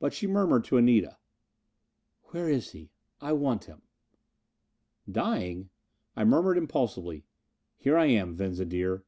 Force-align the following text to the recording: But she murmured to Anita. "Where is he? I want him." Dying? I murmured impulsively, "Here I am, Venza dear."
But 0.00 0.12
she 0.12 0.26
murmured 0.26 0.64
to 0.64 0.76
Anita. 0.76 1.18
"Where 2.32 2.48
is 2.48 2.72
he? 2.72 2.90
I 3.20 3.32
want 3.32 3.66
him." 3.66 3.82
Dying? 5.08 5.70
I 6.16 6.24
murmured 6.24 6.58
impulsively, 6.58 7.26
"Here 7.76 7.96
I 7.96 8.06
am, 8.06 8.34
Venza 8.34 8.64
dear." 8.64 9.04